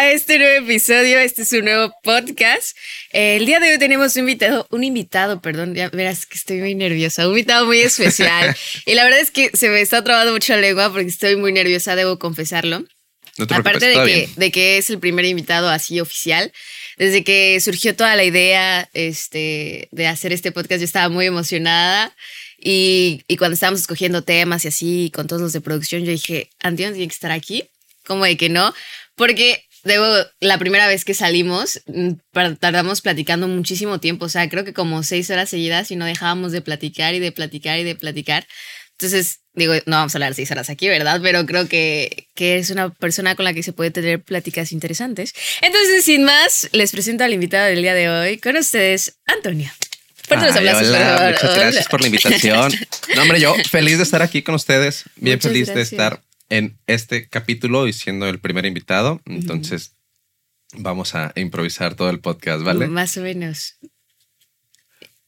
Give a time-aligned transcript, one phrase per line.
[0.00, 1.18] a este nuevo episodio.
[1.18, 2.74] Este es un nuevo podcast.
[3.12, 6.60] Eh, el día de hoy tenemos un invitado, un invitado, perdón, ya verás que estoy
[6.60, 8.56] muy nerviosa, un invitado muy especial.
[8.86, 11.52] y la verdad es que se me está trabando mucho la lengua porque estoy muy
[11.52, 12.82] nerviosa, debo confesarlo.
[13.50, 16.50] Aparte de que, de que es el primer invitado así oficial,
[16.96, 22.16] desde que surgió toda la idea este, de hacer este podcast, yo estaba muy emocionada.
[22.58, 26.48] Y, y, cuando estábamos escogiendo temas y así, con todos los de producción, yo dije,
[26.60, 27.64] Antonio tiene que estar aquí.
[28.06, 28.74] Como de que no,
[29.14, 30.06] porque debo,
[30.40, 32.12] la primera vez que salimos, mm,
[32.58, 36.52] tardamos platicando muchísimo tiempo, o sea, creo que como seis horas seguidas y no dejábamos
[36.52, 38.46] de platicar y de platicar y de platicar.
[38.92, 41.20] Entonces, digo, no vamos a hablar seis horas aquí, ¿verdad?
[41.22, 45.32] Pero creo que, que es una persona con la que se puede tener pláticas interesantes.
[45.62, 48.38] Entonces, sin más, les presento al invitado del día de hoy.
[48.38, 49.74] Con ustedes, Antonia.
[50.28, 52.72] Ay, hola, muchas gracias por la invitación.
[53.16, 55.04] No, hombre, yo feliz de estar aquí con ustedes.
[55.16, 59.22] Bien feliz de estar en este capítulo y siendo el primer invitado.
[59.24, 59.94] Entonces,
[60.74, 62.88] vamos a improvisar todo el podcast, ¿vale?
[62.88, 63.76] Más o menos.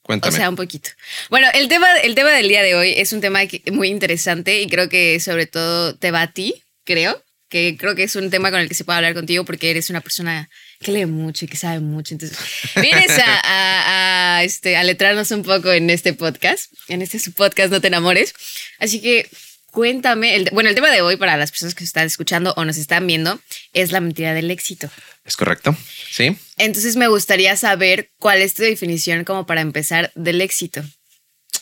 [0.03, 0.34] Cuéntame.
[0.34, 0.91] O sea, un poquito.
[1.31, 3.41] Bueno, el tema, el tema del día de hoy es un tema
[3.73, 7.23] muy interesante y creo que sobre todo te va a ti, creo.
[7.48, 9.91] Que creo que es un tema con el que se puede hablar contigo porque eres
[9.91, 10.48] una persona
[10.81, 12.14] que lee mucho y que sabe mucho.
[12.14, 12.39] Entonces,
[12.81, 17.70] vienes a, a, este, a letrarnos un poco en este podcast, en este su podcast
[17.70, 18.34] No te enamores.
[18.79, 19.29] Así que
[19.73, 22.77] Cuéntame, el, bueno, el tema de hoy para las personas que están escuchando o nos
[22.77, 23.41] están viendo
[23.73, 24.91] es la mentira del éxito.
[25.25, 25.75] Es correcto,
[26.11, 26.37] sí.
[26.59, 30.83] Entonces me gustaría saber cuál es tu definición como para empezar del éxito.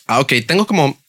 [0.07, 1.01] Ah, ok, tengo como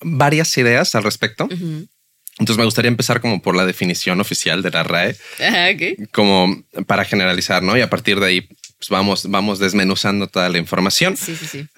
[0.00, 1.48] varias ideas al respecto.
[1.48, 5.16] Entonces me gustaría empezar como por la definición oficial de la RAE,
[6.12, 7.78] como para generalizar, ¿no?
[7.78, 11.16] Y a partir de ahí pues vamos, vamos desmenuzando toda la información.
[11.16, 11.68] Sí, sí, sí.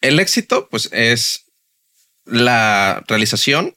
[0.00, 1.43] El éxito, pues es
[2.24, 3.74] la realización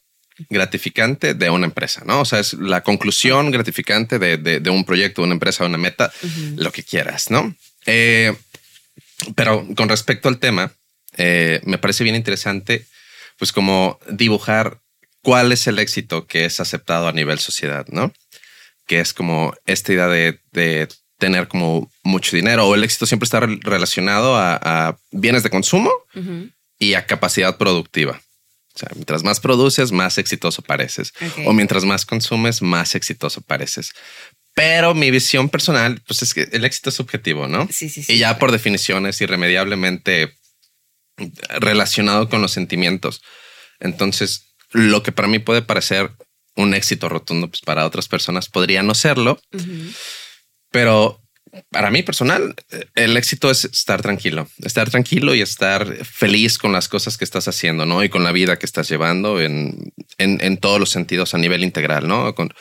[0.49, 2.21] gratificante de una empresa, ¿no?
[2.21, 6.11] O sea, es la conclusión gratificante de, un proyecto, una empresa, una meta,
[6.55, 7.55] lo que quieras, ¿no?
[7.85, 8.35] Eh,
[9.35, 10.71] pero con respecto al tema,
[11.17, 12.85] eh, me parece bien interesante,
[13.37, 14.79] pues como dibujar
[15.21, 18.13] cuál es el éxito que es aceptado a nivel sociedad, ¿no?
[18.85, 23.39] Que es como esta idea de, tener como mucho dinero o el éxito siempre está
[23.39, 25.91] relacionado a, bienes de consumo
[26.77, 28.21] y a capacidad productiva.
[28.77, 31.11] O sea, mientras más produces, más exitoso pareces.
[31.45, 33.93] O mientras más consumes, más exitoso pareces.
[34.53, 37.67] Pero mi visión personal, pues es que el éxito es subjetivo, ¿no?
[37.71, 38.13] Sí, sí, sí.
[38.13, 40.35] Y ya por definición es irremediablemente
[41.59, 43.23] relacionado con los sentimientos.
[43.79, 46.11] Entonces, lo que para mí puede parecer
[46.55, 49.39] un éxito rotundo, pues para otras personas podría no serlo.
[50.69, 51.19] Pero
[51.69, 52.55] para mí personal,
[52.95, 57.47] el éxito es estar tranquilo, estar tranquilo y estar feliz con las cosas que estás
[57.47, 58.03] haciendo, ¿no?
[58.03, 62.07] Y con la vida que estás llevando en, en, todos los sentidos a nivel integral,
[62.07, 62.33] ¿no?
[62.35, 62.53] Con,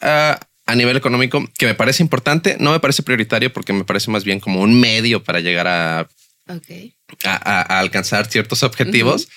[0.00, 4.10] ah, a nivel económico, que me parece importante, no me parece prioritario porque me parece
[4.10, 6.08] más bien como un medio para llegar a,
[7.24, 9.28] a, alcanzar ciertos objetivos,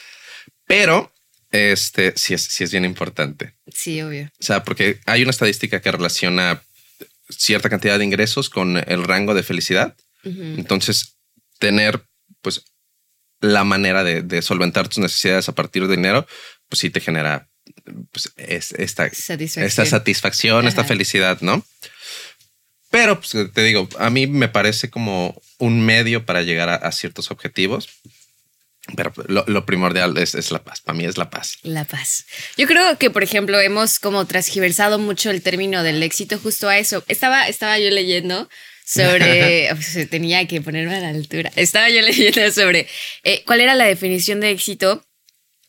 [0.66, 1.12] pero
[1.52, 3.54] este sí es, sí es bien importante.
[3.74, 4.30] Sí, obvio.
[4.40, 6.62] O sea, porque hay una estadística que relaciona
[7.30, 9.96] cierta cantidad de ingresos con el rango de felicidad.
[10.24, 11.16] Entonces,
[11.58, 12.04] tener
[12.42, 12.66] pues
[13.40, 16.28] la manera de, solventar tus necesidades a partir de dinero,
[16.68, 17.48] pues sí te genera
[18.12, 21.66] pues, esta, satisfacción, esta, satisfacción esta felicidad, ¿no?
[22.90, 27.32] Pero pues, te digo, a mí me parece como un medio para llegar a ciertos
[27.32, 27.88] objetivos
[28.96, 30.82] pero lo, primordial es, la paz.
[30.82, 31.58] Para mí es la paz.
[31.64, 32.26] La paz.
[32.58, 36.78] Yo creo que, por ejemplo, hemos como transgiversado mucho el término del éxito justo a
[36.78, 37.04] eso.
[37.08, 38.50] Estaba, estaba yo leyendo
[38.86, 39.70] sobre,
[40.10, 42.88] tenía que ponerme a la altura, estaba yo leyendo sobre
[43.24, 45.06] eh, cuál era la definición de éxito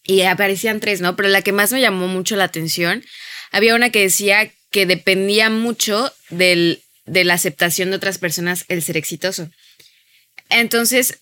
[0.05, 1.17] y aparecían tres, ¿no?
[1.17, 3.05] Pero la que más me llamó mucho la atención,
[3.51, 8.83] había una que decía que dependía mucho del, de la aceptación de otras personas el
[8.83, 9.51] ser exitoso.
[10.51, 11.21] Entonces,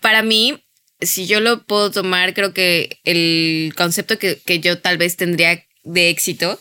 [0.00, 0.64] para mí,
[1.02, 6.10] si yo lo puedo tomar, creo que el concepto que, yo tal vez tendría de
[6.10, 6.60] éxito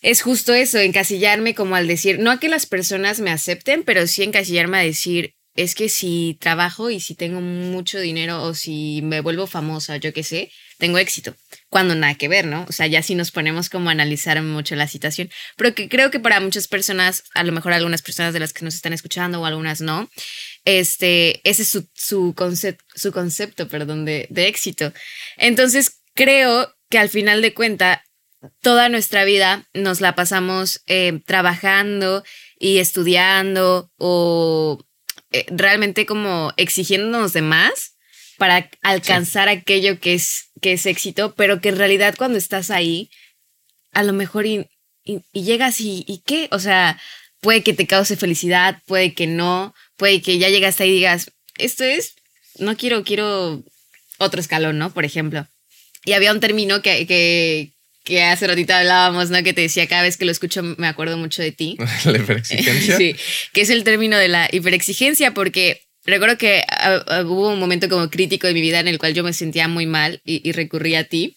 [0.00, 4.06] es justo eso, encasillarme como al decir, no a que las personas me acepten, pero
[4.06, 9.00] sí encasillarme a decir, es que si trabajo y si tengo mucho dinero o si
[9.02, 11.34] me vuelvo famosa, yo qué sé, tengo éxito.
[11.70, 12.66] Cuando nada que ver, ¿no?
[12.68, 15.30] O sea, ya si nos ponemos como a analizar mucho la situación.
[15.56, 18.64] Pero que creo que para muchas personas, a lo mejor algunas personas de las que
[18.64, 20.10] nos están escuchando o algunas no,
[20.64, 22.34] este, ese es su, su,
[22.94, 24.92] su concepto, perdón, de, de éxito.
[25.36, 28.04] Entonces, creo que al final de cuenta,
[28.60, 32.24] toda nuestra vida nos la pasamos eh, trabajando
[32.58, 34.84] y estudiando o
[35.32, 37.96] eh, realmente como exigiéndonos de más
[38.38, 43.10] para alcanzar aquello que es, que es éxito, pero que en realidad cuando estás ahí,
[43.92, 44.68] a lo mejor y,
[45.04, 47.00] y, llegas y, y, qué, o sea,
[47.40, 51.30] puede que te cause felicidad, puede que no, puede que ya llegaste ahí y digas,
[51.58, 52.14] esto es,
[52.58, 53.62] no quiero, quiero
[54.18, 54.92] otro escalón, ¿no?
[54.92, 55.46] Por ejemplo.
[56.04, 57.72] Y había un término que, que,
[58.04, 59.42] que hace ratito hablábamos, ¿no?
[59.42, 61.76] Que te decía, cada vez que lo escucho me acuerdo mucho de ti.
[62.04, 62.96] la hiperexigencia.
[62.98, 63.16] sí,
[63.52, 67.88] que es el término de la hiperexigencia, porque recuerdo que ah, ah, hubo un momento
[67.88, 70.52] como crítico de mi vida en el cual yo me sentía muy mal y, y
[70.52, 71.36] recurrí a ti.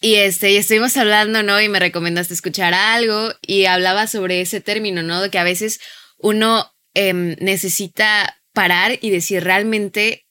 [0.00, 1.60] Y, este, y estuvimos hablando, ¿no?
[1.60, 5.20] Y me recomendaste escuchar algo y hablaba sobre ese término, ¿no?
[5.20, 5.80] De que a veces
[6.18, 10.26] uno em, necesita parar y decir, ¿realmente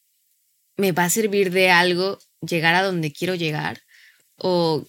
[0.76, 3.82] me va a servir de algo llegar a donde quiero llegar?
[4.36, 4.86] ¿O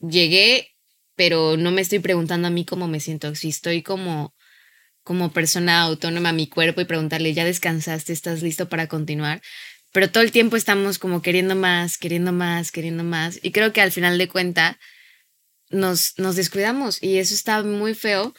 [0.00, 0.74] llegué,
[1.14, 3.34] pero no me estoy preguntando a mí cómo me siento?
[3.34, 4.34] Si estoy como,
[5.04, 8.12] como persona autónoma a mi cuerpo y preguntarle, ¿ya descansaste?
[8.12, 9.40] ¿Estás listo para continuar?
[9.94, 13.38] pero todo el tiempo estamos como queriendo más, queriendo más, queriendo más.
[13.42, 14.80] Y creo que al final de cuenta
[15.70, 18.34] nos, nos descuidamos y eso está muy feo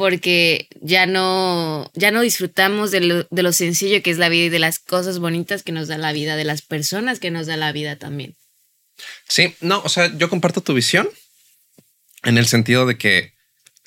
[0.00, 4.46] porque ya no, ya no disfrutamos de lo, de lo sencillo que es la vida
[4.46, 7.46] y de las cosas bonitas que nos da la vida, de las personas que nos
[7.46, 8.34] da la vida también.
[9.28, 11.06] Sí, no, o sea, yo comparto tu visión
[12.22, 13.34] en el sentido de que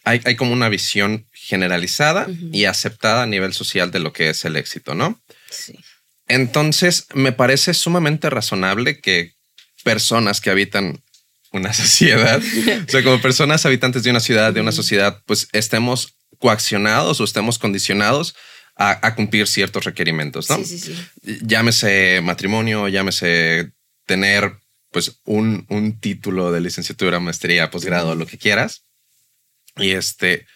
[0.03, 4.45] hay, hay como una visión generalizada y aceptada a nivel social de lo que es
[4.45, 5.19] el éxito, ¿no?
[5.49, 5.79] Sí.
[6.27, 9.33] Entonces, me parece sumamente razonable que
[9.83, 11.01] personas que habitan
[11.53, 16.15] una sociedad, o sea, como personas habitantes de una ciudad, de una sociedad, pues estemos
[16.39, 18.35] coaccionados o estemos condicionados
[18.75, 20.57] a, cumplir ciertos requerimientos, ¿no?
[20.57, 21.39] Sí, sí, sí.
[21.43, 23.71] Llámese matrimonio, llámese
[24.05, 24.55] tener
[24.91, 28.83] pues un, un título de licenciatura, maestría, posgrado, lo que quieras.
[29.77, 30.47] Y este,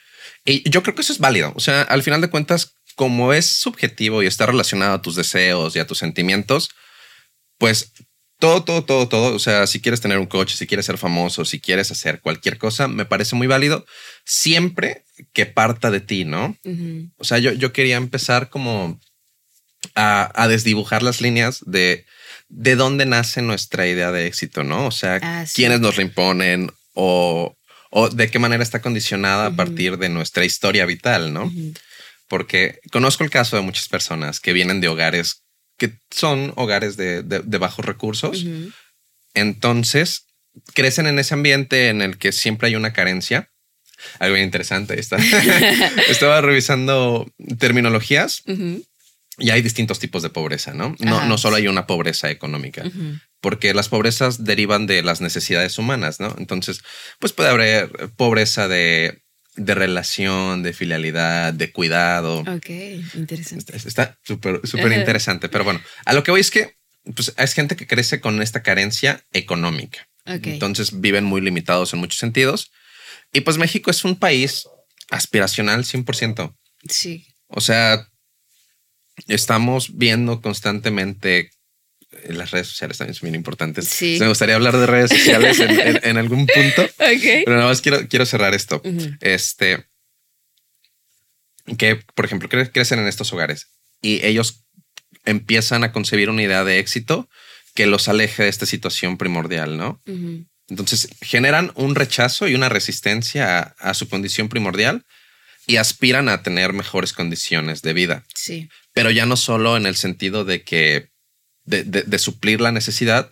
[0.45, 1.53] y yo creo que eso es válido.
[1.55, 5.75] O sea, al final de cuentas, como es subjetivo y está relacionado a tus deseos
[5.75, 6.69] y a tus sentimientos,
[7.57, 7.93] pues
[8.39, 9.36] todo, todo, todo, todo.
[9.36, 12.57] O sea, si quieres tener un coche, si quieres ser famoso, si quieres hacer cualquier
[12.57, 13.86] cosa, me parece muy válido
[14.25, 15.04] siempre
[15.34, 16.56] que parta de ti, ¿no?
[17.18, 19.00] O sea, yo, yo quería empezar como
[19.95, 22.06] a, desdibujar las líneas de
[22.50, 24.88] de dónde nace nuestra idea de éxito, ¿no?
[24.88, 27.57] O sea, ah, quiénes nos la imponen o,
[27.89, 31.51] o, de qué manera está condicionada a partir de nuestra historia vital, ¿no?
[32.28, 35.44] porque conozco el caso de muchas personas que vienen de hogares
[35.77, 37.21] que son hogares de,
[37.59, 38.45] bajos recursos.
[39.33, 40.25] Entonces,
[40.74, 43.50] crecen en ese ambiente en el que siempre hay una carencia.
[44.19, 45.00] Algo interesante.
[45.00, 45.18] Está.
[46.09, 48.44] Estaba revisando terminologías
[49.39, 50.95] y hay distintos tipos de pobreza, ¿no?
[51.00, 52.83] No, no solo hay una pobreza económica,
[53.39, 56.35] porque las pobrezas derivan de las necesidades humanas, ¿no?
[56.39, 56.81] Entonces,
[57.19, 59.21] pues puede haber pobreza de
[59.57, 62.39] de relación, de filialidad, de cuidado.
[62.42, 62.69] Ok,
[63.15, 63.75] interesante.
[63.75, 65.50] Está súper, súper interesante.
[65.50, 66.77] Pero bueno, a lo que voy es que
[67.15, 70.07] pues, es gente que crece con esta carencia económica.
[70.25, 72.71] Entonces viven muy limitados en muchos sentidos.
[73.33, 74.68] Y pues México es un país
[75.09, 76.56] aspiracional 100%.
[76.89, 77.27] Sí.
[77.48, 78.07] O sea,
[79.27, 81.50] estamos viendo constantemente
[82.29, 83.87] las redes sociales también son bien importantes.
[83.87, 84.17] Sí.
[84.19, 86.89] Me gustaría hablar de redes sociales en, algún punto.
[86.97, 88.81] Pero nada más quiero, quiero cerrar esto.
[89.21, 89.85] Este,
[91.77, 93.67] que, por ejemplo, crecen en estos hogares
[94.01, 94.63] y ellos
[95.25, 97.29] empiezan a concebir una idea de éxito
[97.73, 100.01] que los aleje de esta situación primordial, ¿no?
[100.69, 105.05] Entonces generan un rechazo y una resistencia a, a, su condición primordial
[105.65, 108.25] y aspiran a tener mejores condiciones de vida.
[108.33, 108.69] Sí.
[108.93, 111.09] Pero ya no solo en el sentido de que
[111.67, 113.29] de, suplir la necesidad,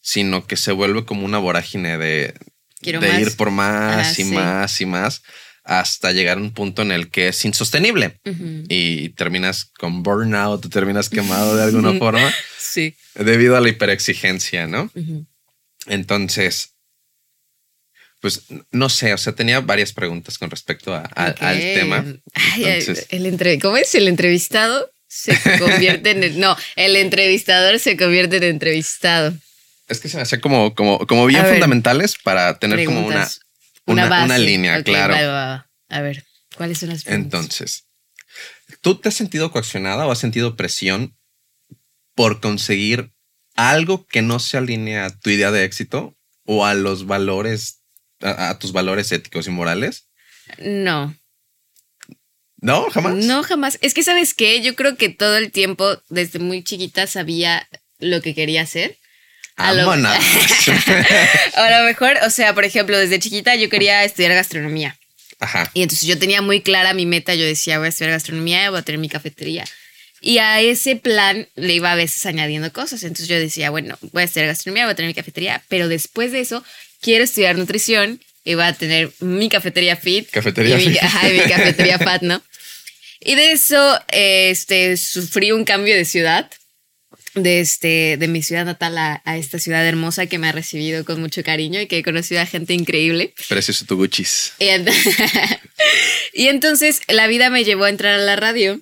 [0.00, 2.34] sino que se vuelve como una vorágine de,
[2.82, 5.22] de ir por más y más y más
[5.66, 8.20] hasta llegar a un punto en el que es insostenible
[8.68, 12.32] y terminas con burnout, terminas quemado de alguna forma.
[12.56, 12.94] Sí.
[13.14, 14.90] Debido a la hiperexigencia, ¿no?
[15.86, 16.76] Entonces,
[18.20, 22.04] pues no sé, o sea, tenía varias preguntas con respecto al tema.
[22.56, 24.90] el ¿Cómo es el entrevistado?
[25.16, 29.34] Se convierte en el, no, el entrevistador se convierte en entrevistado.
[29.88, 33.28] Es que se me hace como, como, como bien fundamentales para tener como una,
[33.86, 35.14] una, línea, claro.
[35.88, 36.24] A ver,
[36.56, 37.40] ¿cuáles son las preguntas?
[37.40, 37.86] Entonces,
[38.80, 41.16] ¿tú te has sentido coaccionada o has sentido presión
[42.14, 43.12] por conseguir
[43.54, 47.82] algo que no se alinea a tu idea de éxito o a los valores,
[48.20, 50.08] a tus valores éticos y morales?
[50.58, 51.16] No.
[52.60, 53.14] No, jamás.
[53.14, 53.78] No, jamás.
[53.82, 54.60] Es que, ¿sabes qué?
[54.60, 58.96] Yo creo que todo el tiempo, desde muy chiquita, sabía lo que quería hacer.
[59.56, 64.98] A lo, a lo mejor, o sea, por ejemplo, desde chiquita yo quería estudiar gastronomía.
[65.40, 65.70] Ajá.
[65.72, 67.34] Y entonces yo tenía muy clara mi meta.
[67.34, 69.64] Yo decía, voy a estudiar gastronomía, voy a tener mi cafetería.
[70.20, 73.02] Y a ese plan le iba a veces añadiendo cosas.
[73.02, 76.32] Entonces yo decía, bueno, voy a estudiar gastronomía, voy a tener mi cafetería, pero después
[76.32, 76.64] de eso
[77.00, 80.30] quiero estudiar nutrición iba a tener mi cafetería fit.
[80.30, 81.02] Cafetería y mi, fit.
[81.02, 82.42] ajá, y mi cafetería fat, ¿no?
[83.20, 86.50] Y de eso, este, sufrí un cambio de ciudad.
[87.34, 91.04] De, este, de mi ciudad natal a, a esta ciudad hermosa que me ha recibido
[91.04, 93.34] con mucho cariño y que he conocido a gente increíble.
[93.50, 94.52] Precioso tu Gucci's.
[94.58, 94.90] Y, ent-
[96.32, 98.80] y entonces la vida me llevó a entrar a la radio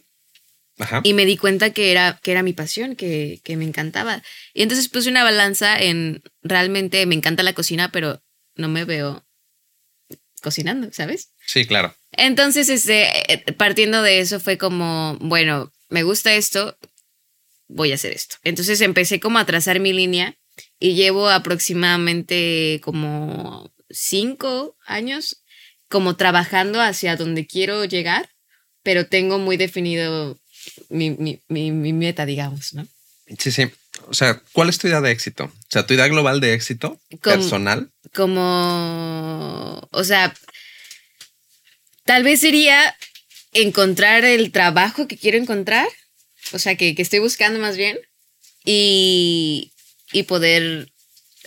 [0.78, 1.00] Ajá.
[1.02, 4.23] y me di cuenta que era, que era mi pasión, que, que me encantaba.
[4.52, 8.23] Y entonces puse una balanza en realmente me encanta la cocina, pero
[8.54, 9.25] no me veo
[10.44, 11.30] cocinando, ¿sabes?
[11.46, 11.96] Sí, claro.
[12.12, 16.78] Entonces, este, partiendo de eso fue como, bueno, me gusta esto,
[17.66, 18.36] voy a hacer esto.
[18.44, 20.36] Entonces empecé como a trazar mi línea
[20.78, 25.42] y llevo aproximadamente como cinco años
[25.88, 28.28] como trabajando hacia donde quiero llegar,
[28.82, 30.38] pero tengo muy definido
[30.88, 32.86] mi, mi, mi, mi meta, digamos, ¿no?
[33.38, 33.70] Sí, sí.
[34.08, 35.44] O sea, ¿cuál es tu idea de éxito?
[35.44, 37.90] O sea, tu idea global de éxito Como- personal.
[38.14, 40.34] como, o sea,
[42.04, 42.94] tal vez sería
[43.52, 45.86] encontrar el trabajo que quiero encontrar,
[46.52, 47.98] o sea, que, que estoy buscando más bien,
[48.64, 49.72] y,
[50.12, 50.90] y poder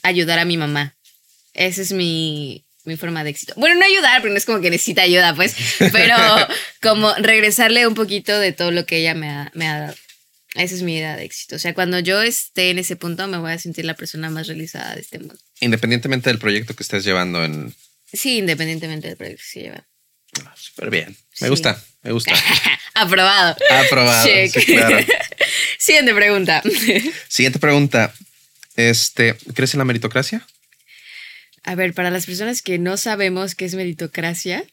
[0.04, 0.96] ayudar a mi mamá.
[1.54, 3.54] Esa es mi, mi forma de éxito.
[3.58, 5.56] Bueno, no ayudar, porque no es como que necesita ayuda, pues,
[5.92, 6.16] pero
[6.82, 9.96] como regresarle un poquito de todo lo que ella me ha, me ha dado.
[10.58, 11.56] Esa es mi idea de éxito.
[11.56, 14.48] O sea, cuando yo esté en ese punto, me voy a sentir la persona más
[14.48, 15.38] realizada de este mundo.
[15.60, 17.74] Independientemente del proyecto que estés llevando en...
[18.12, 19.88] Sí, independientemente del proyecto que se lleva.
[20.46, 21.10] Ah, Súper bien.
[21.10, 21.48] Me Sí.
[21.50, 22.34] gusta, me gusta.
[22.96, 23.56] Aprobado.
[23.70, 24.28] Aprobado.
[24.28, 24.52] Check.
[24.60, 24.98] sí, claro.
[25.78, 26.64] Siguiente pregunta.
[27.28, 28.14] Siguiente pregunta.
[28.76, 30.46] Este, ¿crees en la meritocracia?
[31.64, 34.64] A ver, para las personas que no sabemos qué es meritocracia,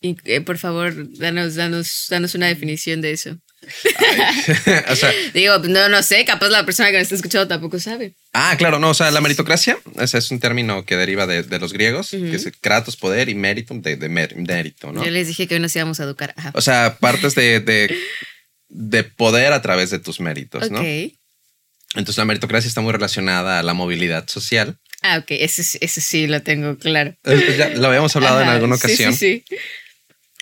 [0.00, 3.38] y, eh, por favor, danos, danos, danos una definición de eso.
[4.90, 8.14] o sea, Digo, no, no sé, capaz la persona que nos está escuchando tampoco sabe.
[8.32, 11.58] ah, claro, no, o sea, la meritocracia ese es un término que deriva de, de
[11.58, 15.04] los griegos, que es kratos, poder y mérito, de, de mérito, ¿no?
[15.04, 16.34] Yo les dije que hoy nos íbamos a educar.
[16.36, 16.52] Ajá.
[16.54, 17.96] O sea, partes de, de,
[18.68, 20.80] de poder a través de tus méritos, ¿no?
[20.80, 21.12] ok.
[21.94, 24.78] Entonces la meritocracia está muy relacionada a la movilidad social.
[25.00, 27.16] Ah, ok, eso, sí- eso sí lo tengo claro.
[27.24, 29.14] Eh, Ya lo habíamos hablado en alguna sí, ocasión.
[29.14, 29.56] Sí, sí.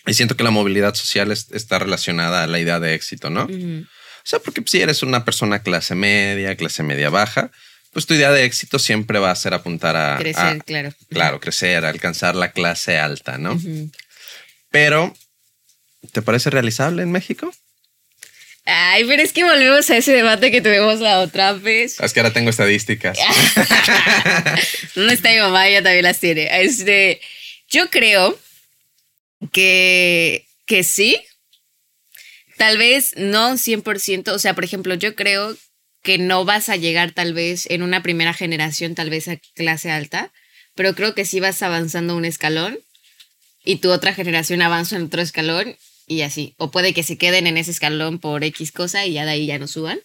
[0.07, 3.45] Y siento que la movilidad social es- está relacionada a la idea de éxito, ¿no?
[3.45, 7.51] O sea, porque si eres una persona clase media, clase media baja,
[7.93, 10.17] pues tu idea de éxito siempre va a ser apuntar a...
[10.19, 10.93] Crecer, a- claro.
[11.11, 13.59] claro, crecer, alcanzar la clase alta, ¿no?
[14.71, 15.15] Pero,
[16.13, 17.53] ¿te parece realizable en México?
[18.65, 22.01] Ay, pero es que volvemos a ese debate que tuvimos la otra vez.
[22.01, 23.17] Es que ahora tengo estadísticas.
[24.95, 25.69] ¿Dónde está mi mamá?
[25.69, 26.49] Ella también las tiene.
[26.63, 27.21] Este,
[27.71, 28.39] yo creo
[29.53, 31.17] que, que sí.
[32.57, 34.29] Tal vez no un 100%.
[34.33, 35.57] O sea, por ejemplo, yo creo
[36.03, 39.91] que no vas a llegar tal vez en una primera generación, tal vez a clase
[39.91, 40.33] alta,
[40.75, 42.79] pero creo que sí vas avanzando un escalón
[43.65, 45.77] y tu otra generación avanza en otro escalón
[46.07, 46.55] y así.
[46.59, 49.47] O puede que se queden en ese escalón por X cosa y ya de ahí
[49.47, 49.99] ya no suban.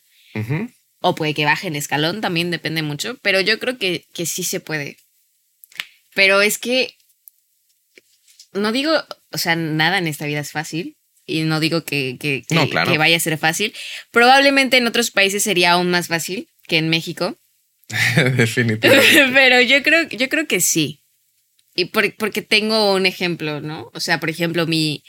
[1.01, 3.17] O puede que bajen escalón, también depende mucho.
[3.21, 4.97] Pero yo creo que, que sí se puede.
[6.15, 6.95] Pero es que
[8.53, 8.91] no digo,
[9.31, 10.97] o sea, nada en esta vida es fácil.
[11.25, 12.91] Y no digo que, que, que- No, claro.
[12.91, 13.73] que vaya a ser fácil.
[14.11, 17.37] Probablemente en otros países sería aún más fácil que en México.
[18.35, 19.29] Definitivamente.
[19.33, 21.03] Pero yo creo, yo creo que sí.
[21.75, 23.91] Y por- porque tengo un ejemplo, ¿no?
[23.93, 25.03] O sea, por ejemplo, mi,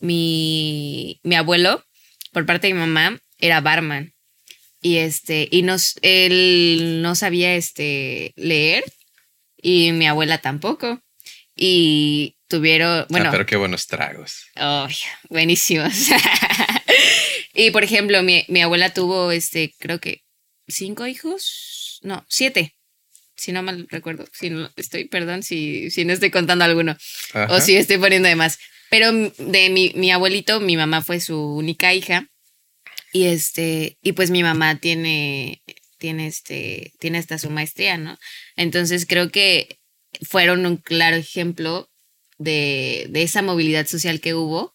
[0.00, 1.84] mi, mi abuelo,
[2.32, 4.12] por parte de mi mamá, era barman.
[4.82, 8.84] Y este, y nos, él no sabía este leer,
[9.56, 11.00] y mi abuela tampoco.
[11.54, 14.44] Y tuvieron, bueno, ah, pero qué buenos tragos.
[14.56, 14.88] Oh,
[15.28, 15.92] buenísimos.
[17.54, 20.22] y por ejemplo, mi, mi abuela tuvo, este, creo que
[20.66, 22.00] cinco hijos.
[22.02, 22.74] No, siete.
[23.36, 24.26] Si no mal recuerdo.
[24.32, 26.96] Si no estoy, perdón, si, si no estoy contando alguno.
[27.32, 27.54] Ajá.
[27.54, 28.58] O si estoy poniendo de más.
[28.90, 32.28] Pero de mi, mi abuelito, mi mamá fue su única hija.
[33.12, 35.62] Y este, y pues mi mamá tiene,
[35.98, 38.18] tiene este, tiene hasta su maestría, ¿no?
[38.56, 39.78] Entonces creo que
[40.24, 41.90] fueron un claro ejemplo
[42.38, 44.74] de, de esa movilidad social que hubo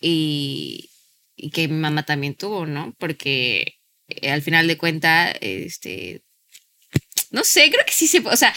[0.00, 0.90] y,
[1.34, 2.94] y que mi mamá también tuvo, ¿no?
[2.98, 6.22] Porque eh, al final de cuentas, este,
[7.30, 8.54] no sé, creo que sí se, o sea,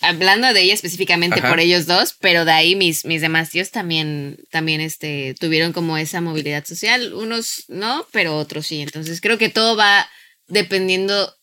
[0.00, 1.48] hablando de ella específicamente Ajá.
[1.48, 5.98] por ellos dos, pero de ahí mis, mis demás tíos también, también este, tuvieron como
[5.98, 10.08] esa movilidad social, unos no, pero otros sí, entonces creo que todo va
[10.46, 11.34] dependiendo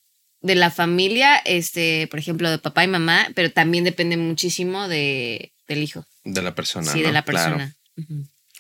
[0.46, 5.52] de la familia, este, por ejemplo, de papá y mamá, pero también depende muchísimo de,
[5.68, 6.92] del hijo, De la persona.
[6.92, 7.08] sí, ¿no?
[7.08, 7.58] de la Claro.
[7.58, 7.76] persona.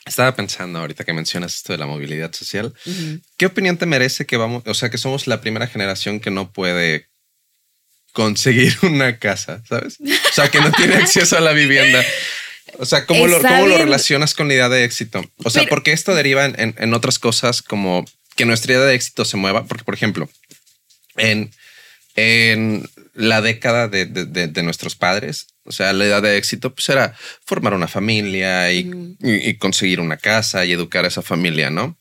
[0.06, 2.74] Estaba pensando ahorita que mencionas esto de la movilidad social.
[3.38, 6.51] ¿Qué opinión te merece que vamos, o sea, que somos la primera generación que no
[6.51, 7.08] puede
[8.13, 9.98] conseguir una casa, ¿sabes?
[10.00, 12.04] O sea, que no tiene acceso a la vivienda.
[12.80, 15.24] O sea, ¿cómo, lo, cómo lo relacionas con la idea de éxito?
[15.44, 18.86] O sea, Pero- porque esto deriva en, en- en otras cosas como que nuestra idea
[18.86, 19.65] de éxito se mueva.
[19.65, 20.30] Porque, por ejemplo,
[21.18, 21.51] en,
[22.15, 26.74] en la década de, de- de- de nuestros padres, o sea, la idea de éxito
[26.74, 29.17] pues era formar una familia y, Ujú.
[29.22, 31.98] y- y conseguir una casa y educar a esa familia, ¿no?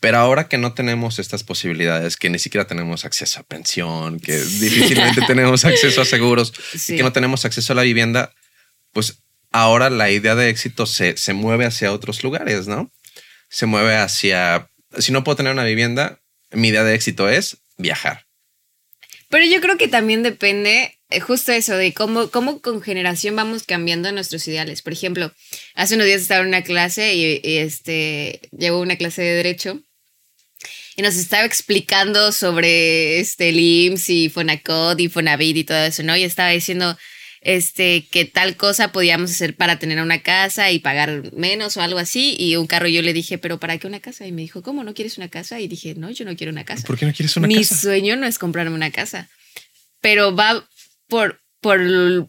[0.00, 4.36] Pero ahora que no tenemos estas posibilidades, que ni siquiera tenemos acceso a pensión, que
[4.38, 6.94] difícilmente tenemos acceso a seguros, Sí.
[6.94, 8.32] y que no tenemos acceso a la vivienda,
[8.92, 9.18] pues
[9.52, 12.90] ahora la idea de éxito se, se mueve hacia otros lugares, ¿no?
[13.50, 14.68] Se mueve hacia,
[14.98, 16.20] si no puedo tener una vivienda,
[16.52, 18.23] mi idea de éxito es viajar.
[19.34, 23.64] Pero yo creo que también depende eh, justo eso de cómo, cómo con generación vamos
[23.64, 24.80] cambiando nuestros ideales.
[24.80, 25.32] Por ejemplo,
[25.74, 29.82] hace unos días estaba en una clase y, este llegó una clase de derecho
[30.94, 36.16] y nos estaba explicando sobre este el y Fonacot y Fonavit y todo eso, ¿no?
[36.16, 36.96] Y estaba diciendo
[37.44, 41.98] este que tal cosa podíamos hacer para tener una casa y pagar menos o algo
[41.98, 44.62] así y un carro yo le dije, "¿Pero para qué una casa?" Y me dijo,
[44.62, 47.06] "¿Cómo no quieres una casa?" Y dije, "No, yo no quiero una casa." ¿Por qué
[47.06, 47.76] no quieres una Mi casa?
[47.76, 49.28] sueño no es comprarme una casa,
[50.00, 50.68] pero va
[51.08, 52.26] por, por el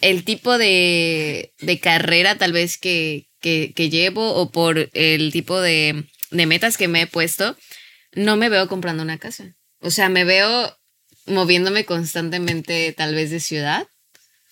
[0.00, 5.60] el tipo de, de carrera tal vez que, que, que llevo o por el tipo
[5.60, 7.56] de, de metas que me he puesto,
[8.12, 9.54] no me veo comprando una casa.
[9.80, 10.76] O sea, me veo
[11.26, 13.86] moviéndome constantemente tal vez de ciudad,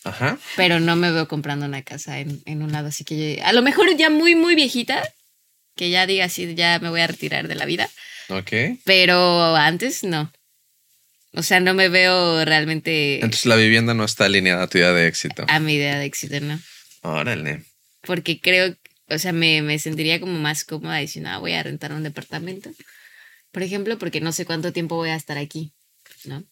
[0.04, 0.38] Ajá.
[0.56, 2.88] pero no me veo comprando una casa en, en un lado.
[2.88, 5.02] Así que yo- a lo mejor ya muy, muy viejita,
[5.76, 7.88] que ya diga así, ya me voy a retirar de la vida.
[8.28, 8.50] Ok.
[8.85, 10.32] Pero antes no.
[11.35, 14.92] O sea, no me veo realmente Entonces la vivienda no está alineada a tu idea
[14.92, 15.44] de éxito.
[15.49, 16.61] a mi idea de éxito, ¿no?
[17.02, 17.64] Órale.
[18.02, 18.76] Porque creo,
[19.09, 22.71] o sea, me, me sentiría como más cómoda diciendo, ah, voy a rentar un departamento.
[23.50, 25.73] Por ejemplo, porque no sé cuánto tiempo voy a estar aquí,
[26.25, 26.44] ¿no?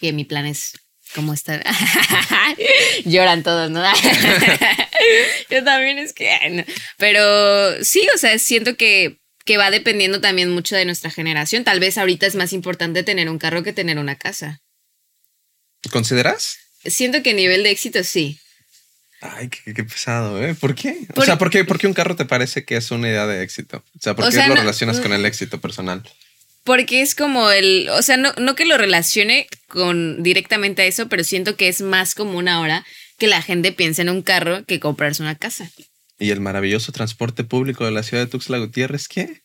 [0.00, 0.72] Que mi plan es
[1.14, 1.64] como estar.
[3.04, 3.82] Lloran todos, ¿no?
[5.50, 6.30] Yo también es que.
[6.50, 6.64] no.
[6.98, 11.64] Pero sí, o sea, siento que, que va dependiendo también mucho de nuestra generación.
[11.64, 14.60] Tal vez ahorita es más importante tener un carro que tener una casa.
[15.90, 16.58] ¿Consideras?
[16.84, 18.38] Siento que a nivel de éxito sí.
[19.22, 20.54] Ay, qué, qué pesado, ¿eh?
[20.54, 20.96] ¿Por qué?
[21.14, 23.42] o sea, ¿por qué, por qué un carro te parece que es una idea de
[23.42, 23.84] éxito?
[23.96, 26.02] O sea, ¿por O qué sea, lo no- relacionas con el éxito personal?
[26.64, 31.08] Porque es como el, o sea, no, no que lo relacione con directamente a eso,
[31.08, 32.84] pero siento que es más común ahora
[33.18, 35.70] que la gente piense en un carro que comprarse una casa.
[36.18, 39.42] ¿Y el maravilloso transporte público de la ciudad de Tuxtla Gutiérrez qué?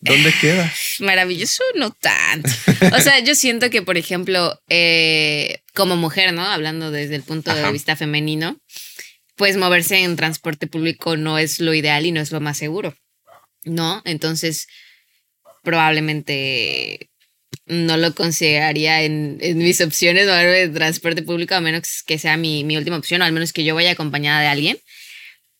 [0.00, 0.72] ¿Dónde queda?
[1.00, 2.48] Maravilloso, no tanto.
[2.96, 6.44] O sea, yo siento que, por ejemplo, eh, como mujer, ¿no?
[6.44, 7.66] Hablando desde el punto Ajá.
[7.66, 8.60] de vista femenino,
[9.36, 12.94] pues moverse en transporte público no es lo ideal y no es lo más seguro,
[13.64, 14.02] ¿no?
[14.04, 14.66] Entonces,
[15.62, 17.10] probablemente
[17.66, 22.64] no lo consideraría en, en mis opciones en transporte público, a menos que sea mi,
[22.64, 24.78] mi última opción, o al menos que yo vaya acompañada de alguien.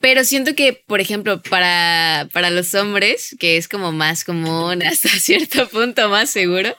[0.00, 5.08] Pero siento que, por ejemplo, para, para los hombres, que es como más común, hasta
[5.08, 6.76] cierto punto más seguro,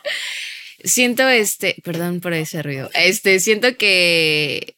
[0.84, 4.74] siento este, perdón por ese ruido, este, siento que,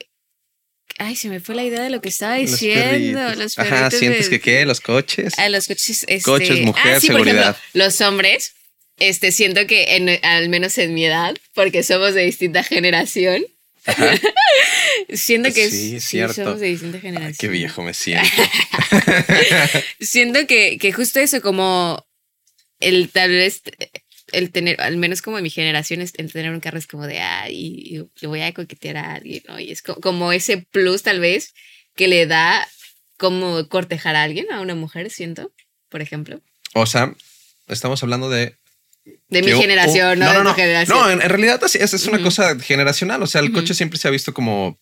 [1.02, 3.20] ay, se me fue la idea de lo que estaba Los diciendo.
[3.20, 3.38] perritos.
[3.38, 4.66] Los Ajá, ¿sientes de- que qué?
[4.66, 5.38] ¿Los coches?
[5.40, 6.04] a los coches.
[6.08, 7.52] Este, Coches, mujer, sí, por seguridad.
[7.58, 8.54] ejemplo, los hombres,
[9.00, 13.44] este, siento que en- al menos en mi edad, porque somos de distinta generación,
[13.86, 14.12] Ajá.
[15.14, 16.36] siento que Sí, cierto.
[16.36, 17.36] somos de distinta Ay, generación.
[17.40, 18.30] qué viejo me siento.
[20.00, 22.06] Siento que, que justo eso, como
[22.80, 23.62] el tal vez
[24.32, 27.08] el tener, al menos como en mi generación, es- el tener un carro es como
[27.08, 29.60] de, ay, le voy a coquetear a alguien, ¿no?
[29.60, 31.54] Y es co- como ese plus tal vez
[31.96, 32.67] que le da
[33.17, 35.52] como cortejar a alguien, a una mujer, siento,
[35.89, 36.41] por ejemplo.
[36.74, 37.13] O sea,
[37.67, 38.56] estamos hablando de
[39.30, 40.56] De mi generación, un- no, no, de no, tu no.
[40.56, 40.98] generación.
[41.00, 43.22] No, en, en realidad es, es una cosa generacional.
[43.24, 44.80] O sea, el coche siempre se ha visto como,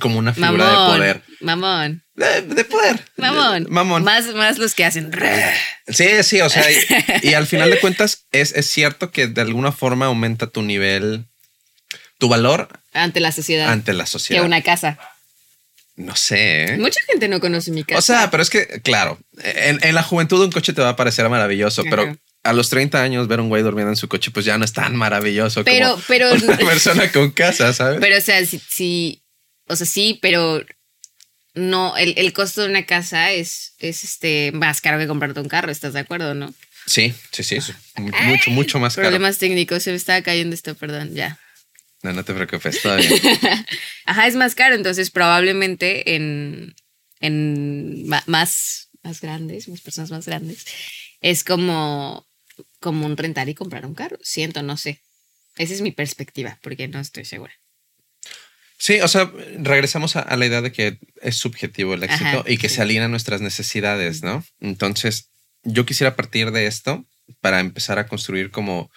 [0.00, 1.22] como una figura de poder.
[1.40, 3.02] mamón, De, de poder.
[3.16, 4.04] mamón, mamón.
[4.04, 5.10] Más, más los que hacen.
[5.88, 6.76] Sí, sí, o sea, y,
[7.22, 11.24] y al final de cuentas es, es cierto que de alguna forma aumenta tu nivel,
[12.18, 13.70] tu valor ante la sociedad.
[13.70, 14.44] ante la que sociedad.
[14.44, 14.98] una casa.
[15.96, 16.74] No sé.
[16.74, 16.78] ¿eh?
[16.78, 17.98] Mucha gente no conoce mi casa.
[17.98, 20.96] O sea, pero es que, claro, en, en la juventud un coche te va a
[20.96, 21.90] parecer maravilloso, Ajá.
[21.90, 24.64] pero a los 30 años ver un güey durmiendo en su coche, pues ya no
[24.64, 27.98] es tan maravilloso pero, como pero, una persona con casa, ¿sabes?
[28.00, 29.22] pero, o sea, sí, sí,
[29.68, 30.62] o sea, sí, pero
[31.54, 35.48] no, el, el costo de una casa es, es este más caro que comprarte un
[35.48, 36.54] carro, ¿estás de acuerdo, no?
[36.86, 39.06] sí, sí, sí, es mucho, mucho más caro.
[39.08, 41.38] Problemas técnicos, se me estaba cayendo esto, perdón, ya.
[42.02, 43.08] No, no te preocupes, todavía.
[44.04, 46.74] Ajá, es más caro, entonces probablemente en,
[47.20, 50.66] en más, más grandes, más personas más grandes,
[51.20, 52.26] es como,
[52.80, 54.18] como un rentar y comprar un carro.
[54.22, 55.00] Siento, no sé.
[55.56, 57.52] Esa es mi perspectiva, porque no estoy segura.
[58.82, 62.68] Sí, o sea, regresamos a, la idea de que es subjetivo el éxito y que
[62.68, 64.44] se alinea a nuestras necesidades, ¿no?
[64.58, 65.30] Entonces,
[65.62, 67.04] yo quisiera partir de esto
[67.40, 68.90] para empezar a construir como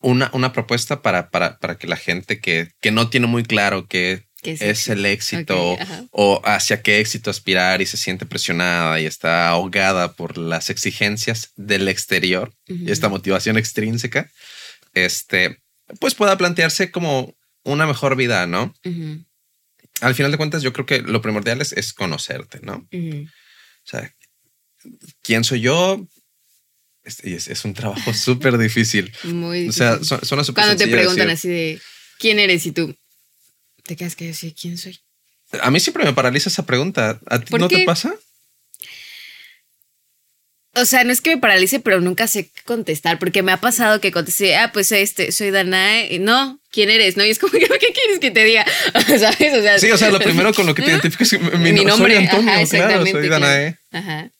[0.00, 3.86] una, una propuesta para, para, para que la gente que, que no tiene muy claro
[3.86, 5.76] qué es, el éxito
[6.12, 11.52] o hacia qué éxito aspirar y se siente presionada y está ahogada por las exigencias
[11.56, 14.30] del exterior y esta motivación extrínseca,
[14.94, 15.58] este,
[16.00, 18.74] pues pueda plantearse como una mejor vida, ¿no?
[20.00, 22.88] Al final de cuentas, yo creo que lo primordial es, conocerte, ¿no?
[22.92, 24.14] O sea,
[25.22, 26.06] ¿quién soy yo?
[27.04, 29.12] Es, es, un trabajo súper difícil.
[29.24, 29.86] Muy difícil.
[29.86, 31.80] O sea, son, Cuando te preguntan así de
[32.18, 32.94] quién eres y tú
[33.84, 34.98] te quedas que yo quién soy.
[35.60, 37.20] A mí siempre me paraliza esa pregunta.
[37.26, 38.14] ¿A ti no te pasa?
[40.74, 44.00] O sea, no es que me paralice, pero nunca sé contestar, porque me ha pasado
[44.00, 47.18] que contesté, ah, pues este, soy Danae, no, ¿quién eres?
[47.18, 48.64] No, y es como, ¿qué quieres que te diga?
[48.94, 49.58] ¿Sabes?
[49.58, 51.84] O sea, sí, o sea, lo primero con lo que te identificas es mi, mi
[51.84, 52.14] nombre.
[52.14, 53.78] Soy Antonio, claro, soy Danae.
[53.90, 54.30] Ajá.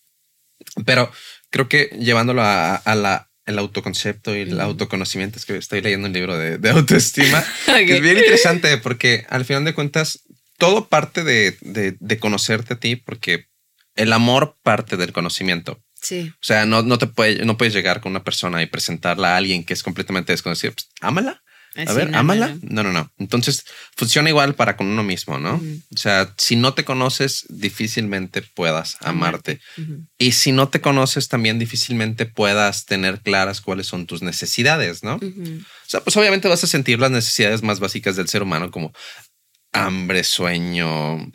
[0.86, 1.12] Pero
[1.50, 6.14] creo que llevándolo a, la, el autoconcepto y el autoconocimiento, es que estoy leyendo un
[6.14, 10.20] libro de, autoestima, que es bien interesante porque al final de cuentas,
[10.56, 13.48] todo parte de, de conocerte a ti, porque
[13.96, 15.81] el amor parte del conocimiento.
[16.02, 16.30] Sí.
[16.34, 19.36] O sea, no, no te puede, no puedes llegar con una persona y presentarla a
[19.38, 20.74] alguien que es completamente desconocido.
[20.74, 21.42] Pues, ámala.
[21.74, 22.54] A ver, ámala.
[22.60, 23.10] No, no, no.
[23.16, 23.64] Entonces
[23.96, 25.54] funciona igual para con uno mismo, ¿no?
[25.54, 29.58] O sea, si no te conoces, difícilmente puedas amarte.
[30.18, 35.14] Y si no te conoces, también difícilmente puedas tener claras cuáles son tus necesidades, ¿no?
[35.14, 38.92] O sea, pues obviamente vas a sentir las necesidades más básicas del ser humano como
[39.72, 41.26] hambre, sueño,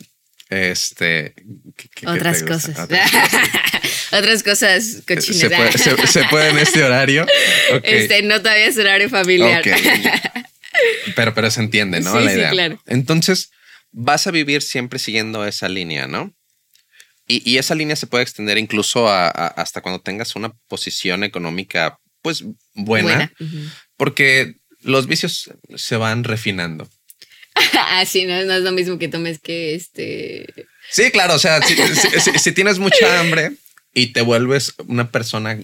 [0.48, 1.34] este.
[2.06, 2.78] Otras, cosas.
[4.12, 5.02] Otras cosas.
[5.06, 5.74] cochinas.
[6.10, 7.26] ¿Se puede, en este horario?
[7.82, 9.62] Este, no todavía es horario familiar.
[11.14, 12.18] Pero, pero se entiende, ¿no?
[12.18, 12.50] La idea.
[12.50, 12.80] claro.
[12.86, 13.50] Entonces,
[13.90, 16.34] vas a vivir siempre siguiendo esa línea, ¿no?
[17.26, 23.30] Y, esa línea se puede extender incluso hasta cuando tengas una posición económica, pues buena,
[23.98, 26.88] porque los vicios se van refinando.
[27.74, 30.46] ah, sí, no, es lo mismo que tomes que este.
[30.90, 31.34] Sí, claro.
[31.34, 33.52] O sea, si, tienes mucha hambre
[33.92, 35.58] y te vuelves una persona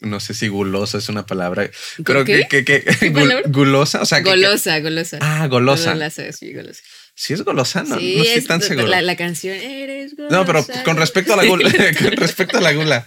[0.00, 1.70] no sé si gulosa es una palabra.
[2.04, 5.18] Creo que, que, gulosa, o sea, golosa, golosa.
[5.20, 5.94] Ah, golosa.
[5.94, 6.82] golosa sí, golosa.
[7.14, 8.88] Sí es golosa, no, sí, no estoy tan seguro.
[8.88, 10.36] La, canción eres golosa.
[10.36, 13.06] No, pero con respecto a la gula, con respecto a la gula.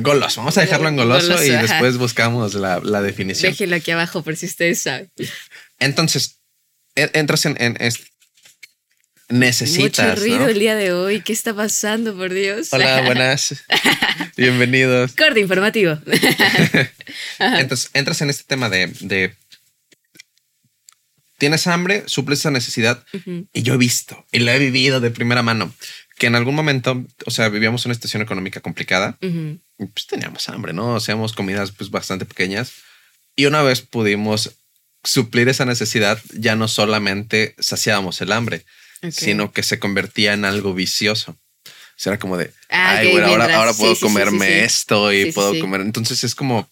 [0.00, 3.52] Goloso, vamos a dejarlo en goloso, y después buscamos la, definición.
[3.52, 5.10] Déjenlo aquí abajo por si ustedes saben.
[5.78, 6.40] Entonces,
[6.94, 7.76] entras en, en,
[9.28, 10.08] necesitas.
[10.18, 11.20] Mucho ruido el día de hoy.
[11.20, 12.68] ¿Qué está pasando, por Dios?
[12.72, 13.64] Hola, buenas.
[14.36, 15.12] Bienvenidos.
[15.12, 15.98] Corte informativo.
[17.38, 19.34] Entonces, entras en este tema de,
[21.38, 23.04] tienes hambre, suples esa necesidad.
[23.52, 25.74] Y yo he visto y lo he vivido de primera mano
[26.22, 30.72] que en algún momento, o sea, vivíamos una situación económica complicada y pues teníamos hambre,
[30.72, 30.94] ¿no?
[30.94, 32.74] Hacíamos comidas pues bastante pequeñas
[33.34, 34.52] y una vez pudimos
[35.02, 38.64] suplir esa necesidad, ya no solamente saciábamos el hambre,
[39.10, 41.32] sino que se convertía en algo vicioso.
[41.32, 45.58] O sea, era como de, ah, ay, bueno, ahora, ahora puedo comerme esto y puedo
[45.58, 45.80] comer.
[45.80, 46.70] Entonces es como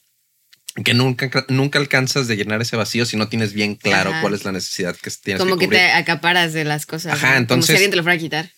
[0.85, 4.45] que nunca, nunca alcanzas de llenar ese vacío si no tienes bien claro cuál es
[4.45, 5.43] la necesidad que tienes.
[5.43, 7.15] Como que, te acaparas de las cosas.
[7.15, 7.67] Ajá, entonces.
[7.67, 8.51] Como si alguien te lo fuera a quitar.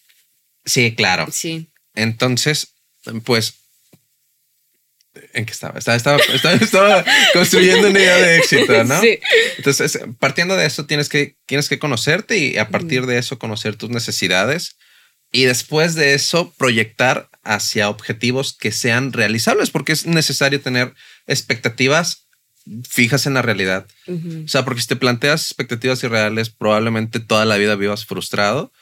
[0.64, 1.27] Sí, claro.
[1.31, 1.70] Sí.
[1.94, 2.75] Entonces,
[3.25, 3.55] pues,
[5.35, 5.79] ¿en qué estaba?
[5.79, 9.01] Estaba, estaba, construyendo una idea de éxito, ¿no?
[9.01, 9.18] Sí.
[9.59, 13.77] Entonces, partiendo de eso, tienes que, tienes que conocerte y a partir de eso conocer
[13.77, 14.77] tus necesidades
[15.33, 20.94] y después de eso proyectar hacia objetivos que sean realizables, porque es necesario tener
[21.27, 22.27] expectativas
[22.88, 23.87] fijas en la realidad.
[24.07, 28.72] O sea, porque si te planteas expectativas irreales, probablemente toda la vida vivas frustrado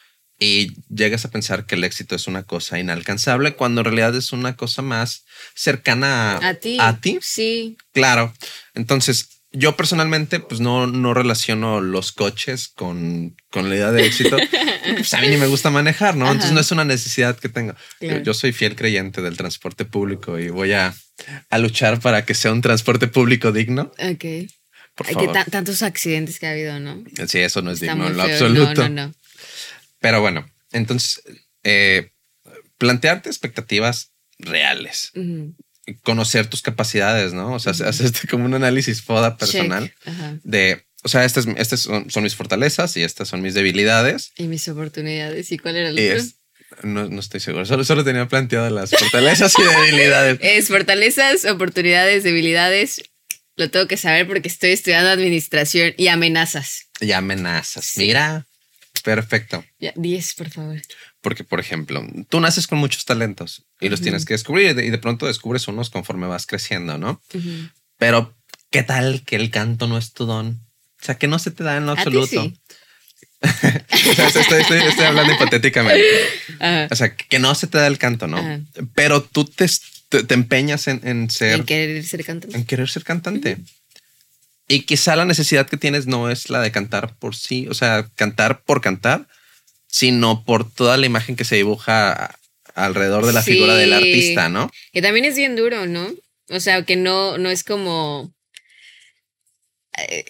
[0.40, 4.33] y llegas a pensar que el éxito es una cosa inalcanzable cuando en realidad es
[4.33, 6.79] una cosa más cercana a, ti.
[6.81, 7.18] A ti.
[7.20, 7.76] Sí.
[7.92, 8.33] Claro.
[8.74, 14.38] Entonces, yo personalmente, pues no, no relaciono los coches con, con la idea de éxito.
[14.94, 16.26] pues a mí ni me gusta manejar, ¿no?
[16.26, 17.74] Entonces no es una necesidad que tengo.
[18.00, 20.94] Yo, soy fiel creyente del transporte público y voy a,
[21.50, 23.92] a luchar para que sea un transporte público digno.
[23.98, 24.24] Ok.
[25.05, 27.03] Hay que tantos accidentes que ha habido, ¿no?
[27.26, 28.83] Sí, eso no es digno en lo absoluto.
[28.83, 29.14] No, no, no.
[30.01, 31.23] Pero bueno, entonces,
[31.63, 32.13] eh,
[32.79, 35.13] plantearte expectativas reales.
[36.03, 37.53] Conocer tus capacidades, ¿no?
[37.53, 39.93] O sea, hacer como un análisis foda personal
[40.43, 44.33] de, o sea, estas, estas son, mis fortalezas y estas son mis debilidades.
[44.37, 45.51] Y mis oportunidades.
[45.53, 46.25] ¿Y cuál era el otro?
[46.83, 47.65] No, no estoy seguro.
[47.65, 50.39] Solo, solo tenía planteado las fortalezas y debilidades.
[50.43, 53.03] Es fortalezas, oportunidades, debilidades.
[53.57, 56.89] Lo tengo que saber porque estoy estudiando administración y amenazas.
[57.01, 57.93] Y amenazas.
[57.97, 58.47] Mira,
[59.03, 59.65] perfecto.
[59.79, 60.83] Ya, 10, por favor.
[61.21, 64.87] Porque, por ejemplo, tú naces con muchos talentos y los tienes que descubrir y de,
[64.87, 67.21] y de pronto descubres unos conforme vas creciendo, ¿no?
[67.99, 68.37] Pero,
[68.71, 70.61] ¿qué tal que el canto no es tu don?
[71.03, 72.43] O sea, que no se te da en lo absoluto.
[72.43, 72.61] sí.
[73.43, 76.05] O sea, estoy, estoy- estoy hablando hipotéticamente.
[76.91, 78.39] O sea, que no se te da el canto, ¿no?
[78.95, 79.67] Pero tú te,
[80.11, 82.57] te, te empeñas en, en ser, En querer ser cantante.
[82.57, 83.57] en querer ser cantante.
[84.73, 88.09] Y quizá la necesidad que tienes no es la de cantar por sí, o sea,
[88.15, 89.27] cantar por cantar,
[89.89, 92.39] sino por toda la imagen que se dibuja
[92.77, 93.55] alrededor de la Sí.
[93.55, 94.71] figura del artista, ¿no?
[94.93, 96.09] Que también es bien duro, ¿no?
[96.51, 98.33] O sea, que no, no es como.
[99.99, 100.25] eh,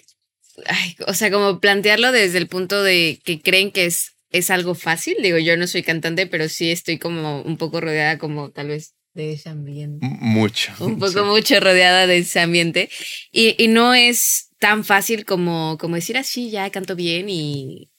[0.65, 4.73] ay, o sea, como plantearlo desde el punto de que creen que es, es algo
[4.73, 5.17] fácil.
[5.21, 8.95] Digo, yo no soy cantante, pero sí estoy como un poco rodeada, como tal vez
[9.13, 10.05] de ese ambiente.
[10.19, 10.71] Mucho.
[10.79, 11.19] Un poco Sí.
[11.25, 12.89] mucho rodeada de ese ambiente.
[13.31, 17.89] Y, y no es tan fácil como, como decir así, ya canto bien y.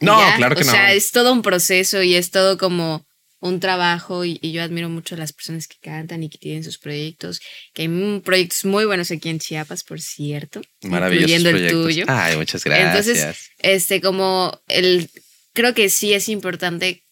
[0.00, 0.36] y No, ya.
[0.36, 0.70] claro que o no.
[0.72, 3.06] sea, es todo un proceso y es todo como
[3.42, 6.62] un trabajo y, y yo admiro mucho a las personas que cantan y que tienen
[6.62, 7.40] sus proyectos,
[7.72, 11.82] que hay proyectos muy buenos aquí en Chiapas, por cierto, incluyendo el proyectos.
[11.86, 12.04] tuyo.
[12.06, 13.08] Ay, muchas gracias.
[13.08, 15.08] Entonces, este, como el,
[15.54, 17.02] creo que sí es importante,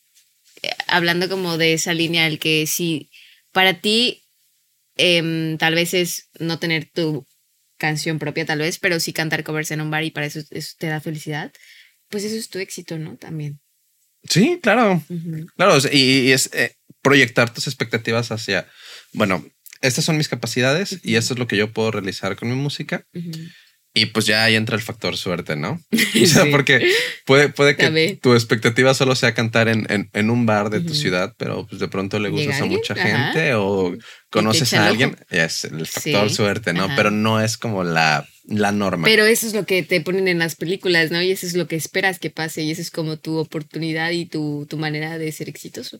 [0.89, 3.11] hablando como de esa línea, el que si
[3.53, 4.23] para ti
[4.97, 7.27] em, tal vez es no tener tu
[7.79, 10.75] canción propia, tal vez, pero sí cantar covers en un bar y para eso, eso
[10.79, 11.53] te da felicidad,
[12.09, 13.17] pues eso es tu éxito, ¿no?
[13.17, 13.61] También.
[14.25, 15.03] sí, claro.
[15.57, 18.69] Claro, y, y es eh, proyectar tus expectativas hacia,
[19.13, 19.45] bueno,
[19.81, 23.07] estas son mis capacidades y esto es lo que yo puedo realizar con mi música.
[23.95, 25.81] Y pues ya ahí entra el factor suerte, ¿no?
[26.23, 26.51] O sea, Sí.
[26.51, 26.89] porque
[27.25, 30.95] puede, puede que tu expectativa solo sea cantar en, en, en un bar de tu
[30.95, 33.03] ciudad, pero pues de pronto le gustas a mucha ajá.
[33.33, 33.97] gente o
[34.31, 35.17] conoces a alguien.
[35.31, 36.85] Es el factor Sí, suerte, ¿no?
[36.85, 36.97] ajá.
[36.97, 39.07] Pero no es como la, la norma.
[39.09, 41.21] Pero eso es lo que te ponen en las películas, ¿no?
[41.23, 44.27] Y eso es lo que esperas que pase y eso es como tu oportunidad y
[44.27, 45.99] tu, tu manera de ser exitoso.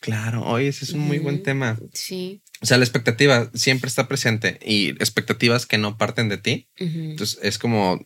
[0.00, 1.78] claro, oye, ese es un muy buen tema.
[1.94, 2.42] Sí.
[2.60, 6.68] O sea, la expectativa siempre está presente y expectativas que no parten de ti.
[6.76, 8.04] Entonces es como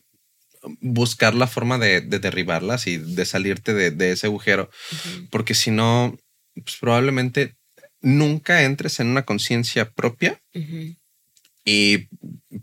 [0.79, 5.27] buscar la forma de, de derribarlas y de salirte de, de ese agujero, Ujú.
[5.29, 6.17] porque si no,
[6.53, 7.55] pues probablemente
[8.01, 10.95] nunca entres en una conciencia propia Ujú.
[11.65, 12.07] y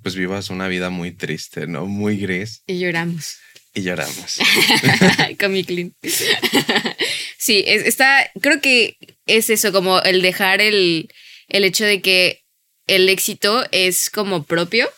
[0.02, 1.86] pues vivas una vida muy triste, ¿no?
[1.86, 3.36] Muy gris Y lloramos.
[3.74, 4.38] y lloramos.
[5.38, 5.92] Con mi clean.
[7.38, 11.10] sí, es- está, creo que es eso, como el dejar el,
[11.50, 12.40] el hecho de que
[12.86, 14.88] el éxito es como propio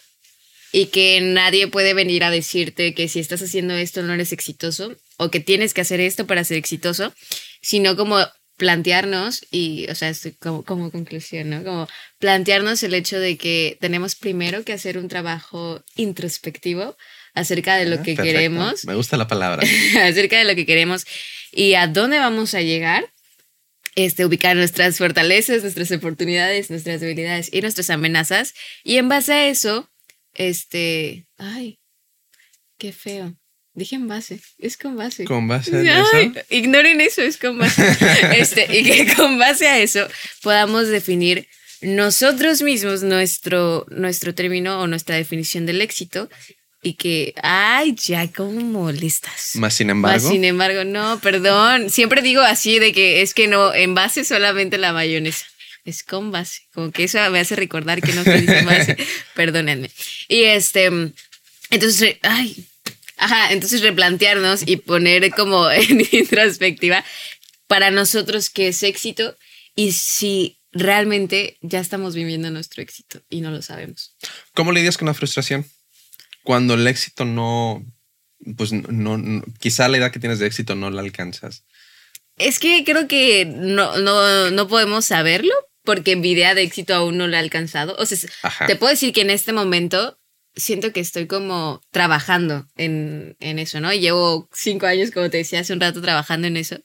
[0.73, 4.97] y que nadie puede venir a decirte que si estás haciendo esto no eres exitoso
[5.19, 7.13] o que tienes que hacer esto para ser exitoso,
[7.61, 8.19] sino como
[8.57, 11.65] plantearnos y, o sea, estoy como, como conclusión, ¿no?
[11.65, 11.89] Como
[12.19, 16.97] plantearnos el hecho de que tenemos primero que hacer un trabajo introspectivo
[17.35, 18.23] acerca de lo Ah, que perfecto.
[18.23, 19.63] queremos Me gusta la palabra.
[20.03, 21.05] acerca de lo que queremos
[21.51, 23.12] y a dónde vamos a llegar.
[23.95, 28.55] Este, ubicar nuestras fortalezas, nuestras oportunidades, nuestras debilidades y nuestras amenazas.
[28.85, 29.91] Y en base a eso,
[30.35, 31.79] este, ay,
[32.79, 33.37] qué feo.
[33.75, 35.25] Dije en base, es con base.
[35.25, 37.83] Con base Ay, ignoren eso, es con base.
[38.37, 40.07] este, y que con base a eso
[40.43, 41.49] podamos definir
[41.81, 46.29] nosotros mismos nuestro, nuestro término o nuestra definición del éxito
[46.83, 49.55] y que, ay, ya, ¿cómo molestas?
[49.55, 51.91] Más sin Más embargo, sin embargo, no, perdón.
[51.91, 55.47] Siempre digo así de que es que no, en base solamente la mayonesa.
[55.85, 56.63] Es con base.
[56.75, 58.97] Como que eso me hace recordar que no se dice base.
[59.35, 59.91] Perdónenme.
[60.29, 60.87] Y este,
[61.71, 62.67] entonces, ay,
[63.17, 67.05] ajá, entonces replantearnos y poner como en introspectiva
[67.69, 69.37] para nosotros qué es éxito
[69.75, 74.15] y si realmente ya estamos viviendo nuestro éxito y no lo sabemos.
[74.55, 75.65] ¿cómo lidias con la frustración?
[76.45, 77.85] Cuando el éxito no,
[78.57, 81.65] pues no, no- quizá la idea que tienes de éxito no la alcanzas.
[82.39, 87.19] Es que creo que no, no, no podemos saberlo porque mi idea de éxito aún
[87.19, 87.95] no la he alcanzado.
[87.99, 88.67] O sea, Ajá.
[88.67, 90.19] te puedo decir que en este momento
[90.55, 93.93] siento que estoy como trabajando en, en eso, ¿no?
[93.93, 96.77] Llevo cinco años, como te decía hace un rato, trabajando en eso.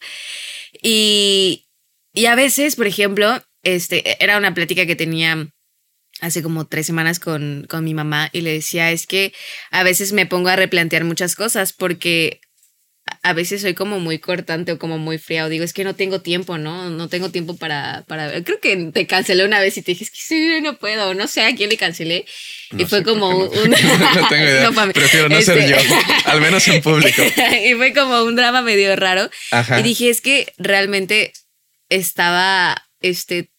[0.82, 1.68] Y,
[2.14, 5.50] y a veces, por ejemplo, este, era una plática que tenía
[6.22, 9.34] hace como tres semanas con, con mi mamá y le decía, es que
[9.72, 12.42] a veces me pongo a replantear muchas cosas porque
[13.24, 15.96] a veces soy como muy cortante o como muy fría o digo, es que no
[15.96, 16.90] tengo tiempo, ¿no?
[16.90, 18.44] No tengo tiempo para, para ver.
[18.44, 21.28] Creo que te cancelé una vez y te dije, es que sí, no puedo, no
[21.28, 22.26] sé a quién le cancelé.
[22.78, 23.70] y fue como un...
[24.16, 25.78] no tengo idea, prefiero no ser este yo,
[26.26, 27.22] al menos en público.
[27.66, 29.30] y fue como un drama medio raro.
[29.78, 31.34] Y dije, es que realmente
[31.90, 33.50] estaba, este,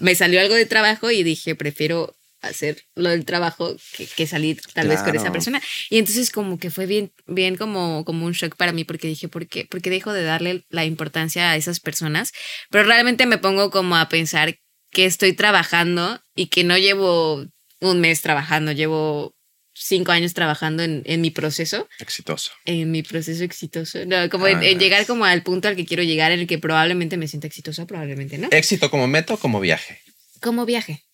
[0.00, 3.76] me salió algo de trabajo y dije, prefiero hacer lo del trabajo
[4.16, 5.62] que, salir tal vez con esa persona.
[5.90, 9.28] Y entonces como que fue bien, bien como, como un shock para mí porque dije,
[9.28, 9.66] ¿por qué?
[9.70, 12.32] Porque dejo de darle la importancia a esas personas.
[12.70, 14.58] Pero realmente me pongo como a pensar
[14.90, 17.46] que estoy trabajando y que no llevo
[17.80, 19.34] un mes trabajando, llevo
[19.74, 21.88] cinco años trabajando en, en mi proceso.
[21.98, 22.52] Exitoso.
[22.64, 24.04] En mi proceso exitoso.
[24.06, 26.58] No, como en, ah, llegar como al punto al que quiero llegar, en el que
[26.58, 28.48] probablemente me sienta exitoso, probablemente no.
[28.50, 30.00] ¿Éxito como meta o como viaje?
[30.40, 31.04] Como viaje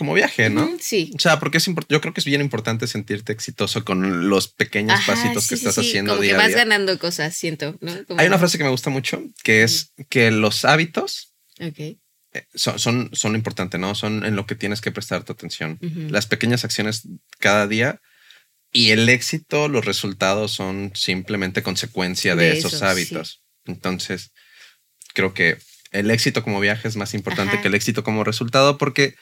[0.00, 0.66] como viaje, ¿no?
[0.80, 1.12] sí.
[1.14, 4.98] O sea, porque es yo creo que es bien importante sentirte exitoso con los pequeños
[5.06, 7.78] pasitos que estás haciendo como que vas ganando cosas, siento.
[8.16, 11.98] Hay una frase que me gusta mucho que es que los hábitos eh,
[12.54, 13.94] son, son, son importantes, ¿no?
[13.94, 15.78] Son en lo que tienes que prestar tu atención.
[16.10, 18.00] Las pequeñas acciones cada día
[18.72, 23.42] y el éxito, los resultados son simplemente consecuencia de, esos hábitos.
[23.64, 24.32] Entonces,
[25.12, 25.58] creo que
[25.90, 29.16] el éxito como viaje es más importante que el éxito como resultado porque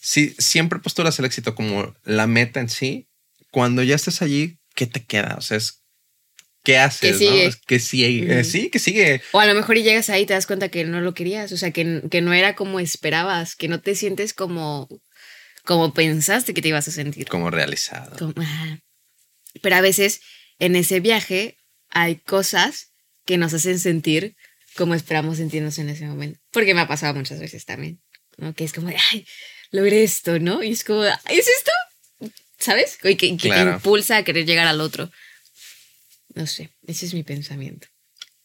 [0.00, 3.08] si siempre posturas el éxito como la meta en sí,
[3.50, 5.36] cuando ya estés allí, ¿qué te queda?
[5.38, 5.83] O sea, es
[6.64, 7.18] ¿qué haces?
[7.66, 8.26] Que sigue.
[8.26, 9.22] Que sí, que sigue.
[9.30, 11.52] O a lo mejor y llegas ahí y te das cuenta que no lo querías,
[11.52, 14.88] o sea, que, que no era como esperabas, que no te sientes como,
[15.64, 17.28] como pensaste que te ibas a sentir.
[17.28, 18.34] Como realizado.
[19.62, 20.20] Pero a veces
[20.58, 21.58] en ese viaje
[21.90, 22.92] hay cosas
[23.24, 24.34] que nos hacen sentir
[24.74, 26.40] como esperamos sentirnos en ese momento.
[26.50, 28.00] Porque me ha pasado muchas veces también.
[28.38, 28.54] ¿no?
[28.54, 29.24] Que es como de, ay,
[29.70, 30.62] logré esto, ¿no?
[30.62, 31.70] Y es como, ¿es esto?
[32.58, 32.98] ¿Sabes?
[33.04, 35.10] Y que, te impulsa a querer llegar al otro.
[36.34, 37.88] No sé, ese es mi pensamiento.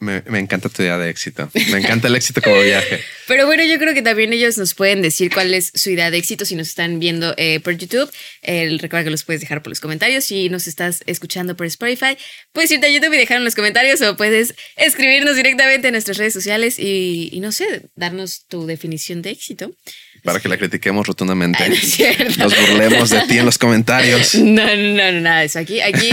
[0.01, 1.49] Me, encanta tu idea de éxito.
[1.71, 3.01] Me encanta el éxito como viaje.
[3.27, 6.17] Pero bueno, yo creo que también ellos nos pueden decir cuál es su idea de
[6.17, 8.09] éxito si nos están viendo eh, por YouTube.
[8.41, 10.23] recuerda que los puedes dejar por los comentarios.
[10.23, 12.17] Si nos estás escuchando por Spotify,
[12.53, 16.17] puedes irte a YouTube y dejar en los comentarios o puedes escribirnos directamente en nuestras
[16.17, 19.75] redes sociales y, no sé, darnos tu definición de éxito.
[20.23, 21.69] Para que la critiquemos rotundamente.
[22.37, 24.35] nos burlemos de ti en los comentarios.
[24.49, 25.59] No, no, no, nada de eso.
[25.59, 26.09] Aquí, aquí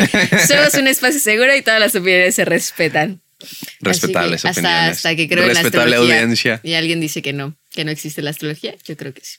[0.47, 3.23] somos un espacio seguro y todas las opiniones se respetan.
[3.81, 6.61] Respetables hasta, Hasta que creo Respetable en la audiencia.
[6.63, 8.75] Y alguien dice que no, que no existe la astrología.
[8.87, 9.37] Yo creo que sí.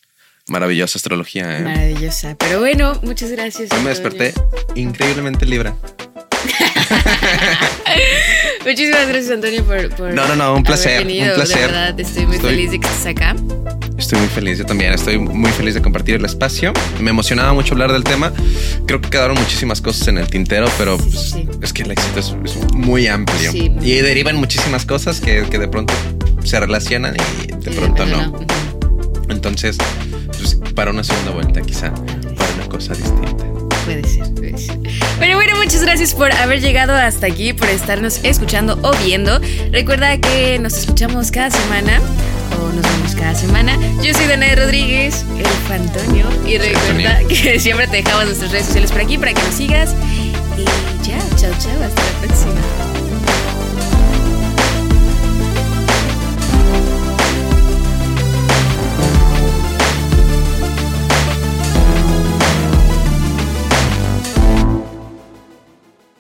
[0.47, 1.62] Maravillosa astrología, ¿eh?
[1.62, 2.38] Maravillosa.
[2.38, 3.69] Pero bueno, muchas gracias.
[3.69, 4.33] Yo me desperté
[4.75, 5.73] increíblemente libre.
[8.65, 11.05] Muchísimas gracias, Antonio, por, No, no, no, un placer.
[11.05, 11.57] un placer.
[11.57, 13.36] De verdad, estoy muy feliz de que estés acá.
[13.97, 14.93] Estoy muy feliz, yo también.
[14.93, 16.71] Estoy muy feliz de compartir el espacio.
[16.99, 18.31] Me emocionaba mucho hablar del tema.
[18.86, 22.73] Creo que quedaron muchísimas cosas en el tintero, pero pues, es que el éxito es,
[22.73, 23.51] muy amplio.
[23.53, 25.93] y derivan muchísimas cosas que, de pronto
[26.43, 28.39] se relacionan y de pronto no.
[29.29, 29.77] Entonces,
[30.38, 33.45] pues, para una segunda vuelta, quizá, para una cosa distinta.
[33.83, 34.77] Puede ser, puede ser.
[35.19, 39.39] Pero bueno, muchas gracias por haber llegado hasta aquí, por estarnos escuchando o viendo.
[39.71, 41.99] Recuerda que nos escuchamos cada semana
[42.60, 43.77] o nos vemos cada semana.
[44.01, 48.91] Yo soy Danae Rodríguez, el Fantonio, y recuerda que siempre te dejamos nuestras redes sociales
[48.91, 49.95] por aquí para que nos sigas.
[50.57, 50.65] Y
[51.07, 52.87] ya, chao, chao, hasta la próxima.